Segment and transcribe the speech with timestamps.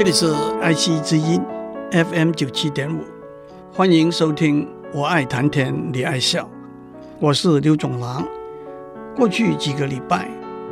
[0.00, 1.38] 这里是爱惜之音
[1.92, 3.04] FM 九七点五，
[3.70, 4.66] 欢迎收听。
[4.94, 6.50] 我爱谈天，你爱笑，
[7.18, 8.26] 我是刘总郎。
[9.14, 10.26] 过去几个礼拜，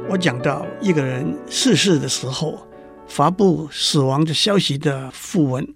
[0.09, 2.67] 我讲到一个人逝世的时候，
[3.07, 5.75] 发布死亡的消息的訃文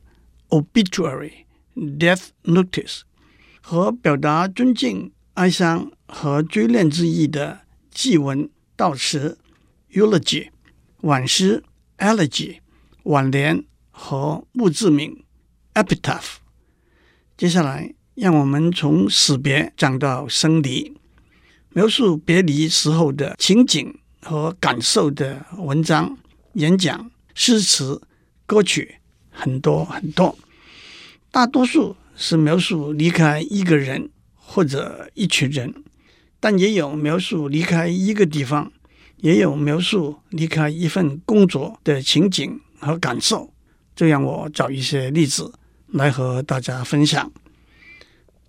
[0.49, 1.45] （obituary,
[1.77, 3.03] death notice）
[3.61, 7.59] 和表达尊敬、哀伤和追念之意的
[7.91, 8.49] 祭文、
[8.79, 9.37] 悼词
[9.93, 10.49] （eulogy）、
[11.03, 11.63] 挽诗
[11.99, 12.61] （elegy）、
[13.05, 15.25] 挽联和墓志铭
[15.75, 16.37] （epitaph）。
[17.37, 17.95] 接下来。
[18.15, 20.95] 让我们从死别讲到生离，
[21.71, 26.19] 描述别离时候的情景和感受的文章、
[26.53, 28.03] 演讲、诗词、
[28.45, 28.97] 歌曲
[29.31, 30.39] 很多很多。
[31.31, 35.73] 大多数是描述离开一个人或者一群人，
[36.39, 38.71] 但也有描述离开一个地方，
[39.17, 43.51] 也有描述离开一份工作的情景和感受。
[43.97, 45.53] 这让我找一些例子
[45.87, 47.33] 来和大家分享。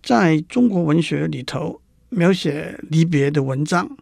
[0.02, 3.98] 在中国文学里头，描写离别的文章，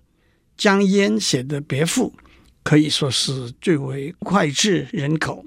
[0.58, 2.14] 江淹写的别赋
[2.64, 5.46] 可以说是最为脍炙人口。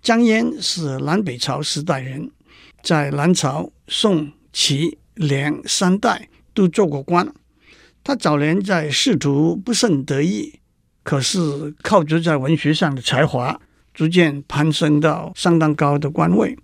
[0.00, 2.30] 江淹是南北朝时代人，
[2.82, 7.32] 在南朝、宋、齐、梁三代都做过官。
[8.04, 10.60] 他早年在仕途不甚得意，
[11.02, 13.60] 可是靠着在文学上的才华，
[13.98, 16.56] 逐渐攀升到相当高的官位。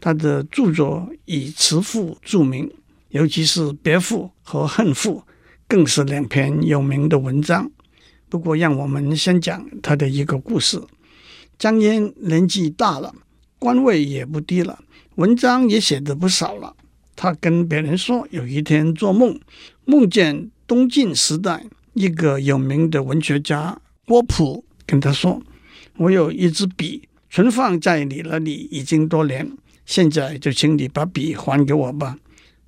[0.00, 2.70] 他的著作以词赋著名，
[3.08, 5.24] 尤其是别赋和恨赋，
[5.66, 7.68] 更是两篇有名的文章。
[8.28, 10.80] 不过，让我们先讲他的一个故事。
[11.58, 13.12] 江淹年纪大了，
[13.58, 14.78] 官位也不低了，
[15.16, 16.76] 文章也写得不少了。
[17.16, 19.36] 他跟别人说，有一天做梦，
[19.84, 21.64] 梦见东晋时代
[21.94, 23.76] 一个有名的文学家
[24.06, 25.42] 郭璞跟他说
[25.98, 29.50] ：“我有一支笔，存放在你那里已经多年。”
[29.86, 32.18] 现在就请你把笔还给我吧。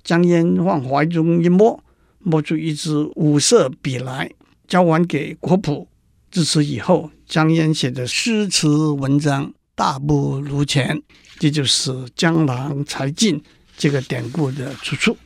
[0.03, 1.83] 江淹往怀中一摸，
[2.19, 4.31] 摸出一支五色笔来，
[4.69, 5.89] 交还给国普。
[6.31, 11.01] 自此以后，江淹写的诗词文章大不如前。
[11.37, 13.41] 这就是“江郎才尽”
[13.77, 15.17] 这个典故的出处。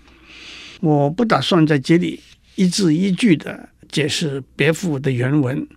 [0.81, 2.19] 我不打算在这里
[2.55, 5.67] 一字一句地解释别赋的原文，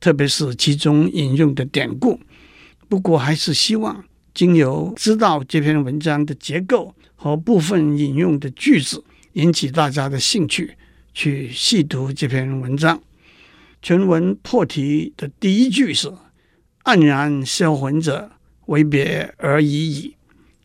[0.00, 2.20] 特别是其中引用的典故。
[2.88, 4.04] 不过，还是希望。
[4.32, 9.02] 经由知道这篇文章的结构和部分引用的句子，
[9.32, 10.76] 引起大家的兴趣，
[11.14, 13.02] 去细读这篇文章。
[13.80, 16.12] 全文破题的第一句是
[16.84, 18.30] “黯然销魂者，
[18.66, 20.16] 为别而已矣”，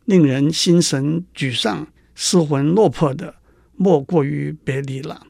[0.04, 3.36] 令人心神沮丧、失魂落魄的，
[3.76, 5.26] 莫过于别离了。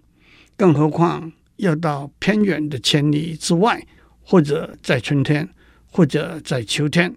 [0.56, 1.32] 更何况
[1.62, 3.87] 要到偏远的千里之外，
[4.21, 5.49] 或者在春天，
[5.87, 7.17] 或者在秋天。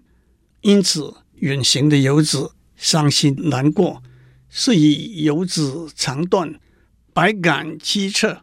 [0.60, 4.00] 因此，远行的游子伤心难过，
[4.48, 6.54] 是以游子肠断，
[7.12, 8.38] 百感凄恻。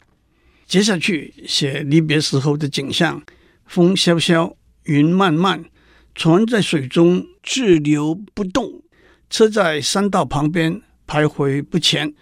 [0.67, 3.23] 接下去写离别时候的景象：
[3.65, 5.63] 风萧萧，云漫漫，
[6.13, 8.83] 船在水中滞留不动，
[9.29, 12.13] 车在山道旁边徘徊不前，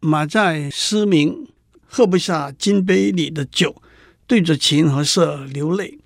[0.00, 1.48] 马在嘶鸣，
[1.94, 3.82] 喝不下金杯里的酒，
[4.26, 5.98] 对着琴和瑟流泪。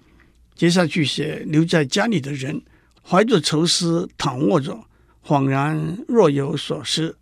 [0.56, 2.60] 接下去写留在家里的人。
[3.08, 4.84] 怀着愁思躺卧着，
[5.24, 7.14] 恍然若有所失。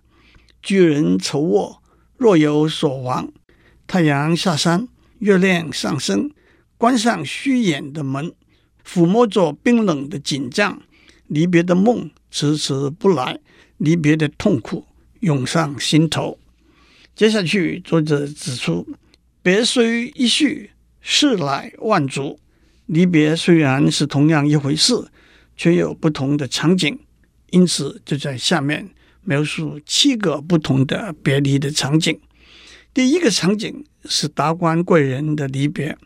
[0.63, 1.83] 居人愁卧，
[2.17, 3.31] 若有所亡。
[3.87, 4.89] 太阳下山，
[5.19, 6.31] 月亮上升，
[6.79, 8.33] 关上虚掩的门，
[8.83, 10.81] 抚摸着冰冷的颈项。
[11.27, 13.39] 离别的梦迟迟不来，
[13.77, 14.87] 离别的痛苦
[15.21, 16.39] 涌上心头。
[17.15, 18.87] 接下去，作者指出：
[19.43, 20.71] 别虽一绪，
[21.01, 22.39] 事乃万族。
[22.87, 25.09] 离别虽然是同样一回事。
[25.57, 26.99] 却有不同的场景，
[27.51, 28.91] 因此就在下面
[29.23, 32.19] 描述七个不同的别离的场景。
[32.93, 35.97] 第一个场景是达官贵人的离别，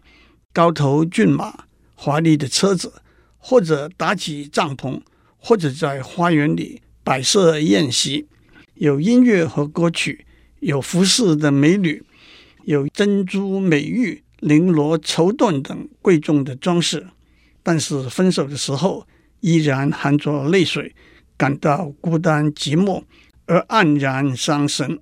[0.53, 1.65] 高头骏马、
[1.95, 2.93] 华丽的车子，
[3.39, 5.01] 或者搭起帐篷，
[5.39, 8.27] 或者在花园里摆设宴席，
[8.75, 10.27] 有音乐和歌曲，
[10.61, 12.03] 有服饰的美女，
[12.65, 17.07] 有珍珠美玉、绫罗绸缎等贵重的装饰。
[17.63, 19.07] 但是分手的时候，
[19.41, 20.95] 依然含着泪水，
[21.37, 23.05] 感到孤单寂寞
[23.47, 24.99] 而黯然伤神；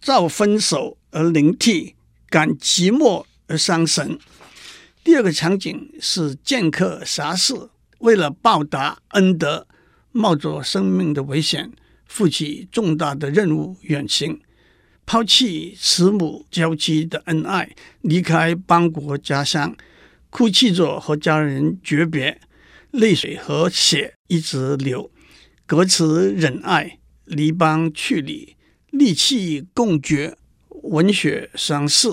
[0.00, 1.94] 造分手而灵涕，
[2.28, 4.18] 感寂寞而伤神。
[5.04, 7.54] 第二个场景是剑客侠士
[7.98, 9.66] 为了报答恩德，
[10.12, 11.72] 冒着生命的危险，
[12.06, 14.40] 负起重大的任务远行，
[15.06, 17.70] 抛弃慈母娇妻的恩爱，
[18.00, 19.76] 离开邦国家乡，
[20.30, 22.40] 哭泣着和家人诀别。
[22.90, 25.10] 泪水和血一直流。
[25.64, 28.56] 歌词忍爱，离邦去里，
[28.90, 30.36] 力气共绝，
[30.68, 32.08] 闻血伤逝。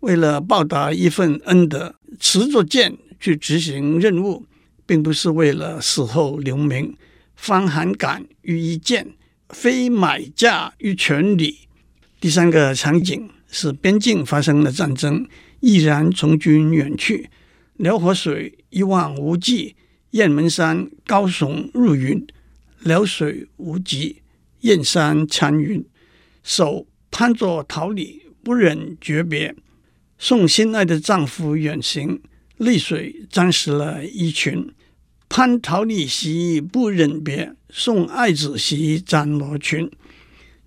[0.00, 4.46] 为了报答一份恩德，持着剑去执行任务，
[4.86, 6.96] 并不是为了死后留名。
[7.34, 9.14] 方寒感于一剑，
[9.48, 11.68] 非买价于千里。
[12.22, 15.26] 第三个场景是边境发生了战争，
[15.58, 17.28] 毅然从军远去。
[17.78, 19.74] 辽河水一望无际，
[20.12, 22.24] 雁门山高耸入云。
[22.78, 24.22] 辽水无极，
[24.60, 25.84] 雁山参云。
[26.44, 29.56] 手攀着桃李，不忍诀别。
[30.16, 32.22] 送心爱的丈夫远行，
[32.56, 34.72] 泪水沾湿了衣裙。
[35.28, 39.90] 攀桃李兮不忍别，送爱子兮沾罗裙。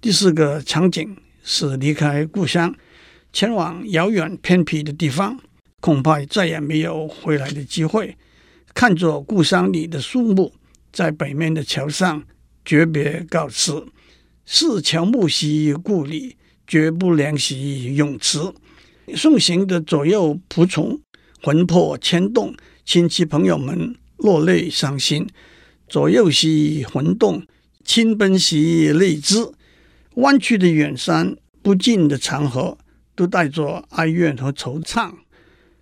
[0.01, 1.15] 第四个场景
[1.47, 2.75] 是离开故乡，
[3.31, 5.39] 前往遥远偏僻的地方，
[5.79, 8.17] 恐怕再也没有回来的机会。
[8.73, 10.51] 看着故乡里的树木。
[10.91, 12.23] 在北面的桥上
[12.63, 13.85] 诀别告辞，
[14.45, 18.53] 是乔木兮故里，绝不怜兮永辞。
[19.13, 20.97] 送行的左右仆从
[21.43, 22.55] 魂魄牵动，
[22.85, 25.27] 亲戚朋友们落泪伤心。
[25.89, 27.45] 左右兮魂动，
[27.83, 29.53] 亲奔兮泪滋。
[30.15, 32.77] 弯曲的远山，不尽的长河，
[33.15, 35.11] 都带着哀怨和惆怅。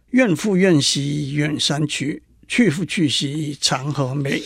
[0.10, 4.42] 怨复怨兮远山去，去复去兮长河美。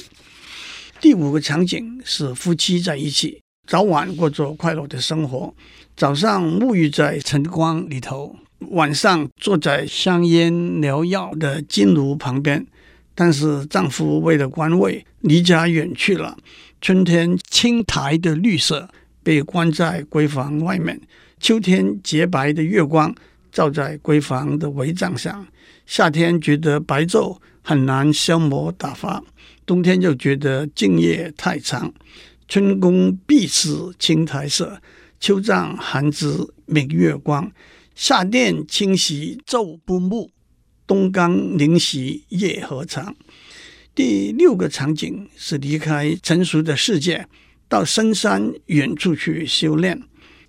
[1.00, 5.54] 第五个场景是夫妻在一起，早晚过着快乐的生活。
[5.96, 8.36] 早上沐浴在晨光里头，
[8.72, 12.66] 晚上坐在香烟缭绕的金炉旁边。
[13.16, 16.38] 但是丈夫为了官位离家远去了。
[16.80, 18.88] 春天青苔的绿色
[19.28, 20.98] 被关在闺房外面，
[21.38, 23.14] 秋天洁白的月光
[23.52, 25.46] 照在闺房的帷帐上，
[25.86, 29.22] 夏天觉得白昼很难消磨打发。
[29.66, 31.94] 冬天就觉得静夜太长，
[32.48, 33.70] 春宫碧池
[34.00, 34.82] 青苔色，
[35.20, 36.30] 秋帐寒枝
[36.66, 37.52] 明月光，
[37.96, 40.30] 夏殿清席昼不暮，
[40.88, 43.14] 冬冈凝席夜何长。
[43.94, 47.28] 第六个场景是离开成熟的世界，
[47.70, 50.02] 到深山远处去修炼，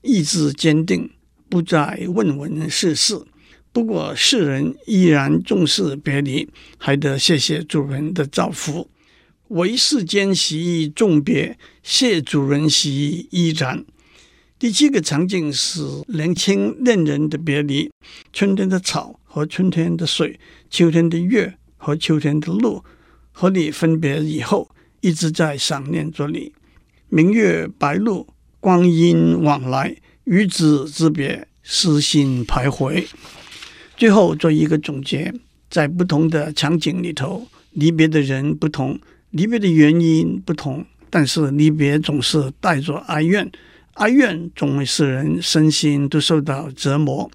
[0.03, 1.11] 意志坚定，
[1.49, 3.21] 不再问闻世事。
[3.73, 6.49] 不过世人依然重视别离，
[6.79, 8.91] 还得谢谢主人的照拂。
[9.49, 13.85] 唯世间兮重别，谢主人兮依然。
[14.59, 17.91] 第七个场景是年轻恋人的别离。
[18.33, 20.39] 春天的草和春天的水，
[20.69, 22.85] 秋天的月和秋天的露，
[23.31, 24.69] 和你分别以后，
[25.01, 26.53] 一直在想念着你。
[27.11, 28.27] 明月白露，
[28.61, 33.07] 光阴往来，与子之别，思心徘徊。
[33.97, 35.33] 最后做一个总结，
[35.71, 38.99] 在不同的场景里头，离别的人不同。
[39.31, 43.51] 离别的原因不同，但是离别总是带着哀怨，
[43.95, 47.31] 哀怨总会使人身心都受到折磨。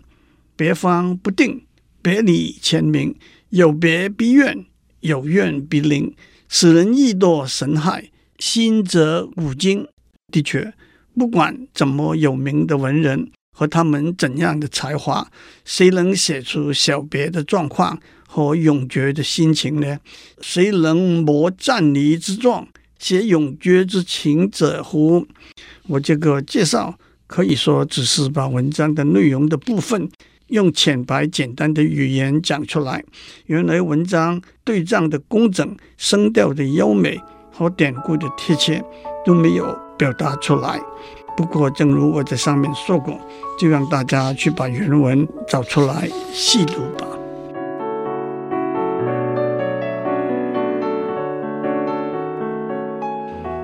[0.56, 1.64] 别方不定，
[2.02, 3.16] 别离千名，
[3.50, 4.66] 有别必怨，
[5.00, 6.14] 有怨必灵，
[6.48, 8.10] 使人意堕神害，
[8.46, 9.88] 心则古今。
[10.30, 10.74] 的确，
[11.16, 15.26] 不管怎么有名的文人和他们怎样的才华，
[15.64, 17.98] 谁能写出小别的状况？
[18.28, 19.98] 和永诀的心情呢？
[20.42, 22.68] 谁能磨暂离之状，
[23.00, 25.26] 写永诀之情者乎？
[25.88, 30.10] 我这个介绍可以说只是把文章的内容的部分
[30.48, 33.06] 用浅白简单的语言讲出来。
[33.46, 37.22] 原来文章对仗的工整、声调的优美
[37.54, 38.84] 和典故的贴切
[39.24, 40.80] 都没有表达出来。
[41.38, 43.20] 不过，正如我在上面说过，
[43.58, 47.08] 就让大家去把原文找出来细读吧。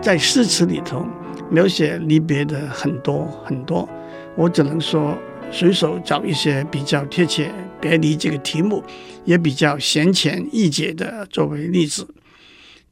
[0.01, 1.05] 在诗词里头
[1.50, 3.88] 描写离别的很多很多，
[4.36, 5.15] 我只能说
[5.51, 8.84] 随手找一些比较贴切别离这个题目，
[9.25, 12.08] 也比较浅显易解的作为例子。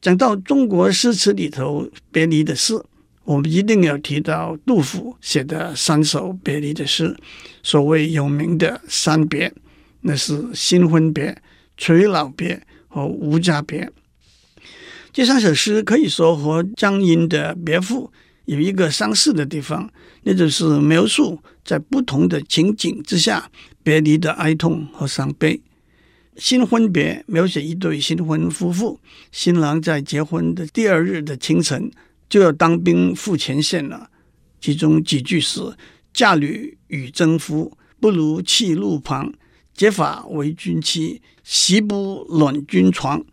[0.00, 2.80] 讲到中国诗词里头别离的诗，
[3.24, 7.16] 我们一定要提到杜甫写的三首别离的诗，
[7.62, 9.52] 所谓有名的三别，
[10.02, 11.36] 那是新婚别、
[11.76, 13.90] 垂老别和无家别。
[15.12, 18.12] 这三首诗可以说和江阴的别赋
[18.44, 19.90] 有一个相似的地方，
[20.22, 23.50] 那就是描述在不同的情景之下
[23.82, 25.60] 别离的哀痛和伤悲。
[26.38, 29.00] 新婚别描写一对新婚夫妇，
[29.32, 31.90] 新郎在结婚的第二日的清晨
[32.28, 34.08] 就要当兵赴前线了。
[34.60, 35.60] 其中几句是
[36.14, 39.32] ：“嫁女与征夫，不如弃路旁；
[39.74, 43.24] 结发为君妻，席不暖君床。”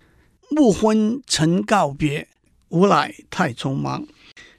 [0.49, 2.27] 暮婚曾告别，
[2.69, 4.05] 无奈太匆忙。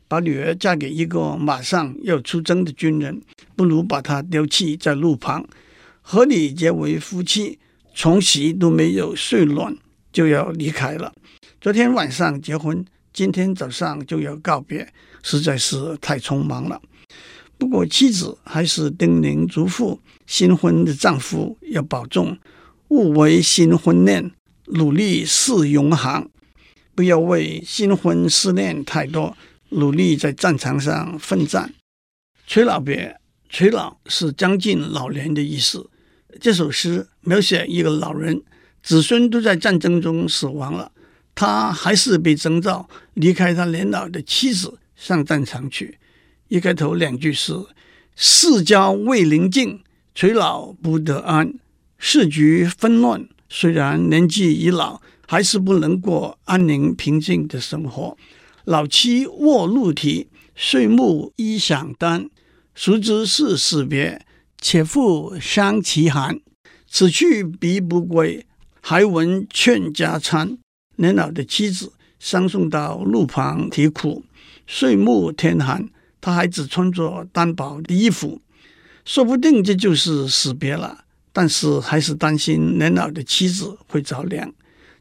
[0.09, 3.21] 把女儿嫁给一个马上要出征的军人，
[3.57, 5.45] 不如把她丢弃在路旁。
[6.01, 7.59] 和你结为夫妻，
[7.99, 9.75] 从席都没有睡暖，
[10.13, 11.11] 就要离开了。
[11.63, 14.87] 昨天晚上结婚，今天早上就要告别，
[15.23, 16.79] 实在是太匆忙了。
[17.57, 22.37] 不过妻子还是叮咛嘱咐新婚的丈夫要保重，
[22.89, 24.31] 勿为新婚恋，
[24.67, 26.29] 努力是永恒。
[26.95, 29.35] 不要为新婚思念太多。
[29.71, 31.73] 努力在战场上奋战。
[32.47, 35.91] 垂老别，垂老是将近老年的意思。
[36.41, 38.43] 这首诗描写一个老人，
[38.83, 40.93] 子孙都在战争中死亡了，
[41.35, 45.99] 他还是被征召离开他年老的妻子上战场去。
[46.49, 47.53] 一开头两句是
[48.15, 49.81] ：“世交未临尽，
[50.15, 51.55] 垂老不得安。
[51.99, 58.17] 世局纷乱，虽然年纪已老，还是不能过安宁平静的生活。”
[58.65, 62.29] 老妻卧鹿啼，岁暮衣响单。
[62.75, 64.27] 孰知是死别，
[64.61, 66.41] 且复伤其寒。
[66.89, 68.47] 此去必不归，
[68.81, 70.57] 还闻劝家餐。
[70.97, 74.25] 年老的妻子相送到路旁啼哭，
[74.67, 75.89] 岁暮天寒，
[76.21, 78.41] 他还只穿着单薄的衣服，
[79.05, 81.05] 说不定这就是死别了。
[81.33, 84.51] 但是还是担心年老的妻子会着凉，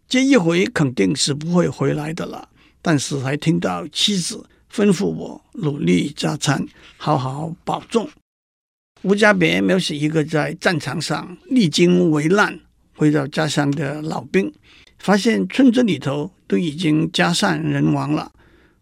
[0.10, 2.50] 这一回肯定是不会回来的了。
[2.82, 8.10] 但是还听到妻子吩咐我努力加餐，好好保重。
[9.04, 12.60] 吴家别描写一个在战场上历经危难
[12.96, 14.52] 回到家乡的老兵，
[14.98, 18.32] 发现村子里头都已经家散人亡了。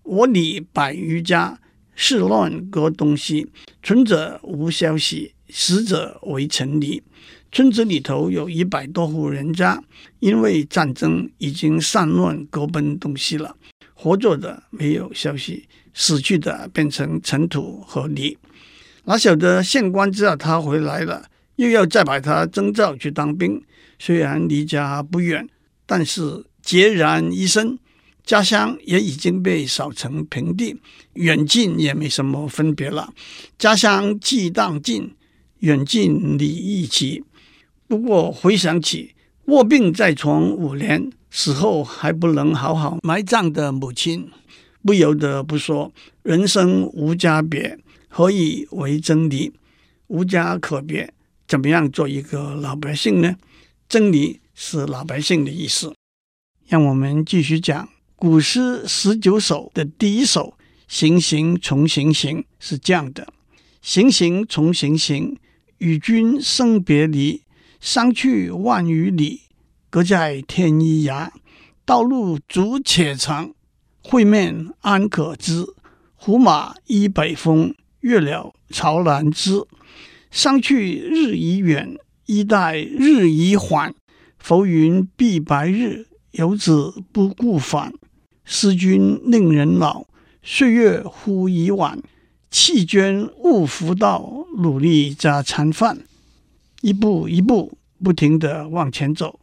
[0.04, 1.60] 我里百余家，
[1.96, 3.48] 事乱各东西，
[3.82, 7.04] 存者无消息，死者为城里。
[7.52, 9.84] 村子里头有一百多户人家，
[10.20, 13.56] 因为战争已经散乱各奔东西了。
[13.94, 18.38] 活着的没有消息，死去的变成尘土和泥。
[19.06, 21.26] 哪晓得县官知道他回来了，
[21.58, 23.62] 又要再把他征召去当兵。
[24.00, 25.48] 虽然离家不远，
[25.86, 27.78] 但是孑然一身，
[28.26, 30.80] 家乡也已经被扫成平地，
[31.14, 33.14] 远近也没什么分别了。
[33.58, 35.16] 家乡既当尽，
[35.60, 37.24] 远近理亦齐。
[37.88, 39.14] 不过回想起
[39.46, 41.12] 卧病在床五年。
[41.36, 44.30] 死后还不能好好埋葬的母亲，
[44.86, 45.92] 不由得不说：
[46.22, 47.80] 人生无家别，
[48.16, 49.54] 何以为真理？
[50.06, 51.12] 无家可别，
[51.48, 53.36] 怎么样做一个老百姓呢？
[53.90, 55.96] 真理是老百姓的意思。
[56.68, 60.54] 让我们继续讲古诗十九首的第一首
[60.88, 63.34] 《行行重行行》是这样的：
[63.82, 65.36] 行行重行行，
[65.80, 67.42] 与君生别离，
[67.82, 69.42] 相去万余里。
[69.90, 71.32] 隔在天一涯，
[71.84, 73.56] 道路阻且长，
[74.04, 75.66] 会面安可知？
[76.14, 79.66] 胡马依北风，月了巢南枝。
[80.30, 83.94] 相去日已远，衣带日已缓。
[84.38, 87.94] 浮云蔽白日，游子不顾返。
[88.46, 90.06] 思君令人老，
[90.42, 92.02] 岁月忽已晚。
[92.50, 96.00] 弃捐勿复道，努力加餐饭。
[96.82, 99.40] 一步一步不停地往前走。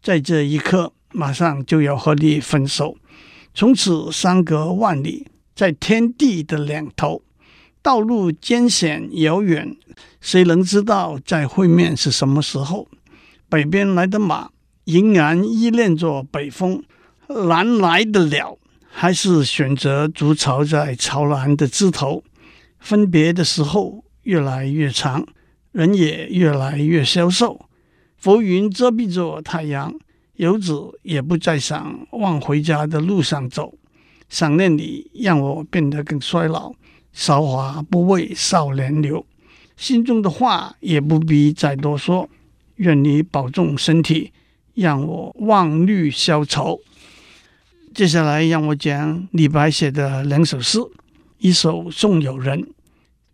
[0.00, 2.96] 在这一刻，马上就要和你分手，
[3.52, 7.22] 从此相隔万里，在天地的两头，
[7.86, 9.76] 道路艰险遥远，
[10.20, 12.88] 谁能知道再会面是什么时候？
[13.48, 14.50] 北边来的马
[14.86, 16.82] 仍然依恋着北风，
[17.28, 18.58] 南来的鸟
[18.90, 22.24] 还是选择筑巢在朝南的枝头。
[22.80, 25.24] 分别的时候越来越长，
[25.70, 27.68] 人也越来越消瘦。
[28.16, 29.94] 浮云遮蔽着太阳，
[30.34, 33.78] 游子也不再想往回家的路上走。
[34.28, 36.72] 想念你让我变得更衰老，
[37.16, 39.24] 韶华不为少年留。
[39.74, 42.28] 心中的话也不必再多说，
[42.74, 44.32] 愿你保重身体，
[44.74, 46.78] 让我忘虑消愁。
[47.94, 50.78] 接下来让我讲李白写的两首诗，
[51.38, 52.60] 一首《送友人》：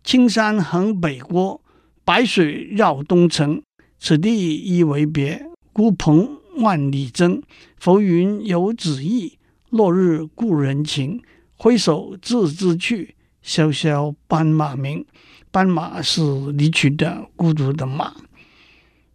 [0.01, 1.59] 青山横北郭，
[2.05, 3.61] 白水绕东城。
[3.99, 7.43] 此地一为别，孤蓬万里征。
[7.77, 9.37] 浮云游子意，
[9.71, 11.21] 落日故人情。
[11.57, 15.05] 挥手自兹去，萧萧斑马鸣。
[15.51, 18.15] 斑马是离去的孤独的马。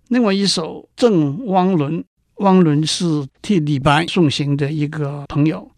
[0.06, 2.00] 另外一首《赠汪伦》，
[2.37, 5.73] 汪伦是替李白送行的一个朋友。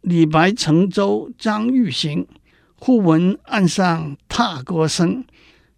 [0.00, 2.26] 李白乘舟将欲行，
[2.74, 5.24] 忽闻岸上踏歌声。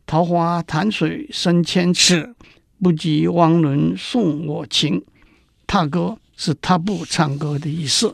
[0.07, 2.35] 桃花潭水深千尺。
[2.83, 5.03] 不及汪伦送我情，
[5.67, 8.13] 踏歌是踏步唱歌的意思。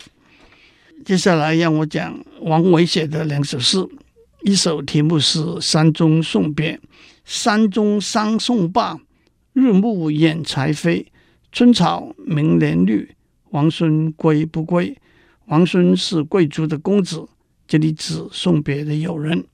[1.05, 3.79] 接下来让我讲王维写的两首诗，
[4.43, 6.75] 一首题目是《山中送别》：
[7.25, 8.99] 山中桑送罢，
[9.55, 11.07] 日暮掩柴扉。
[11.53, 13.15] 春草明年绿，
[13.51, 14.97] 王孙归不归？
[15.47, 17.27] 王孙是贵族的公子，
[17.67, 19.45] 这里指送别的友人。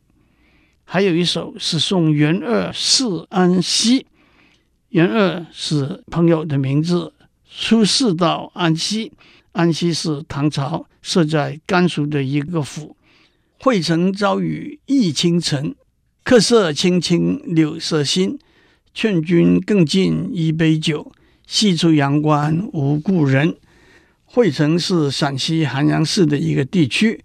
[0.85, 4.07] 还有一首是送元二试安西，
[4.89, 7.13] 元二是朋友的名字。
[7.59, 9.13] 出世到安西，
[9.53, 12.97] 安西是唐朝设在甘肃的一个府。
[13.61, 15.73] 惠城朝雨浥轻尘，
[16.25, 18.37] 客舍青青柳色新。
[18.93, 21.13] 劝君更尽一杯酒，
[21.47, 23.55] 西出阳关无故人。
[24.25, 27.23] 惠城是陕西咸阳市的一个地区。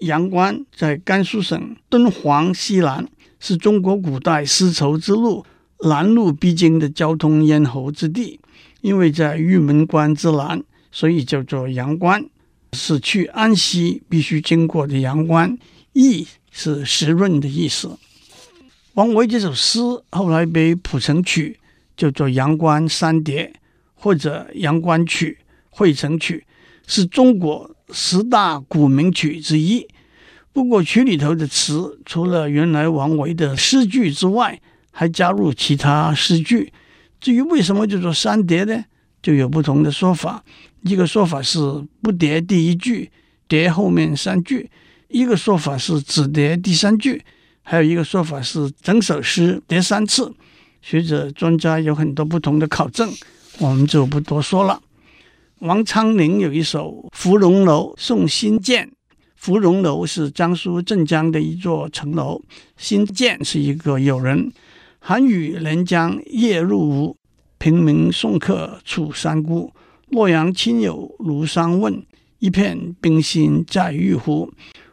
[0.00, 3.06] 阳关在甘肃省敦煌西南，
[3.38, 5.44] 是中国古代丝绸之路
[5.80, 8.40] 南路必经的交通咽喉之地。
[8.80, 12.24] 因为在玉门关之南，所以叫做阳关，
[12.72, 15.58] 是去安西必须经过的阳关。
[15.94, 17.98] 浥是湿润的意思。
[18.94, 21.58] 王维这首诗后来被谱成曲，
[21.96, 23.52] 叫做《阳关三叠》
[23.94, 25.38] 或者《阳关曲》
[25.70, 26.44] 《惠城曲》，
[26.92, 29.86] 是中国十大古名曲之一，
[30.52, 34.60] 不过曲里头的词除了原来王维的诗句之外，
[34.90, 36.72] 还加入其他诗句。
[37.20, 38.84] 至于为什么叫做三叠呢？
[39.22, 40.44] 就有不同的说法。
[40.82, 41.58] 一个说法是
[42.02, 43.10] 不叠第一句，
[43.46, 44.68] 叠后面三句；
[45.08, 47.18] 一个说法是只叠第三句；
[47.62, 50.34] 还有一个说法是整首诗叠三次。
[50.80, 53.12] 学者专家有很多不同的考证，
[53.58, 54.80] 我们就不多说了。
[55.58, 58.86] 王昌龄有一首《芙蓉楼送辛渐》，
[59.34, 62.40] 芙蓉楼是江苏镇江的一座城楼，
[62.76, 64.52] 辛渐是一个友人。
[65.00, 67.16] 寒雨连江夜入吴，
[67.58, 69.72] 平明送客楚山孤。
[70.10, 72.02] 洛阳亲友如相问，
[72.38, 74.50] 一片冰心在玉壶。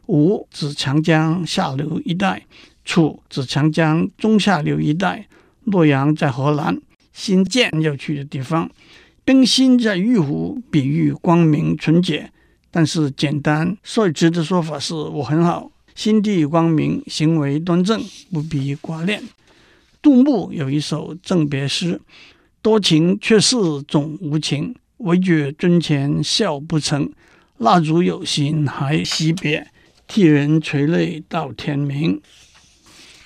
[0.07, 2.45] 吴指长江下流一带，
[2.83, 5.27] 楚指长江中下流一带。
[5.63, 6.79] 洛阳在河南，
[7.13, 8.69] 新建要去的地方。
[9.23, 12.29] 冰心在玉壶，比喻光明纯洁，
[12.69, 17.99] 但是简单率直的说法是我很好，心地光明，行为端正，
[18.31, 19.23] 不必挂念。
[20.01, 21.99] 杜牧有一首赠别诗：
[22.61, 27.11] 多情却是总无情，唯觉樽前笑不成。
[27.57, 29.71] 蜡烛有心还惜别，
[30.07, 32.21] 替人垂泪到天明。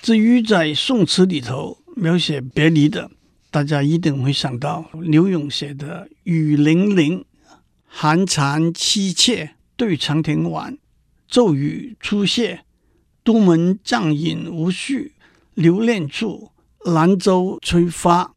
[0.00, 3.10] 至于在宋词里头描写别离的。
[3.52, 7.18] 大家一定会想到柳永写的《雨霖铃》
[7.84, 10.78] ：“寒蝉凄切对长亭晚，
[11.28, 12.60] 骤雨初歇。
[13.24, 15.14] 都门帐饮无绪，
[15.54, 16.52] 留恋处，
[16.84, 18.34] 兰舟催发。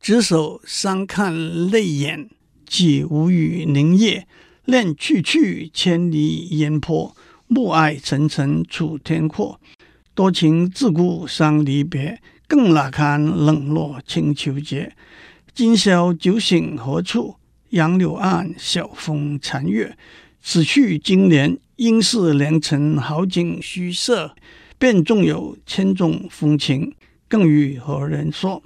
[0.00, 2.30] 执手相看泪眼，
[2.68, 4.26] 寄无语凝噎。
[4.64, 9.58] 恋去去，千里烟波，暮霭沉沉楚天阔。
[10.14, 14.96] 多情自古伤离别。”更哪堪冷落清秋节？
[15.52, 17.36] 今宵酒醒何处？
[17.68, 19.98] 杨柳岸，晓风残月。
[20.40, 24.34] 此去经年，应是良辰好景虚设。
[24.78, 26.94] 便纵有千种风情，
[27.28, 28.62] 更与何人说？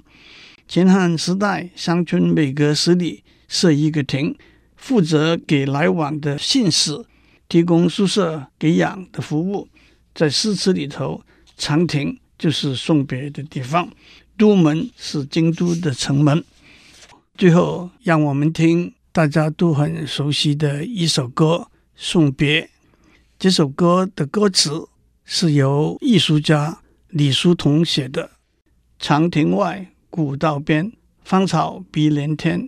[0.65, 4.35] 秦汉时代，乡村每隔十里设一个亭，
[4.75, 7.05] 负责给来往的信使
[7.47, 9.67] 提供宿舍给养的服务。
[10.15, 11.21] 在诗词里头，
[11.55, 12.17] 长亭。
[12.35, 13.89] 就是送别的地方，
[14.37, 16.43] 都门是京都的城门。
[17.37, 22.61] 最后，让我们听大家都很熟悉的一首歌《送别》。
[23.39, 24.89] 这首歌的歌词
[25.23, 28.31] 是由艺术家李叔同写的
[28.99, 30.91] ：“长亭外，古道边，
[31.23, 32.67] 芳草碧连天。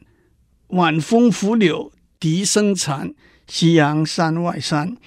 [0.76, 3.14] 晚风拂柳笛声残，
[3.48, 4.98] 夕阳山外山。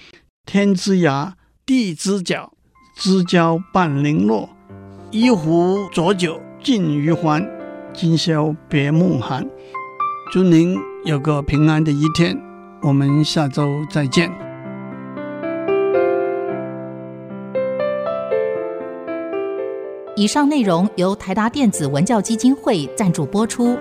[0.47, 1.33] 天之涯，
[1.67, 2.55] 地之角，
[2.97, 4.49] 知交半零落。”
[5.13, 7.47] 一壶浊酒尽余欢，
[7.93, 9.47] 今宵别梦寒。
[10.33, 12.41] 祝您有个平安的一天，
[12.81, 14.33] 我们下周再见。
[20.17, 23.79] 以上内容由台达电子文教基金会赞助播出。